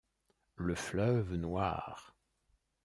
Le 0.57 0.73
Fleuve-Noir 0.73 2.15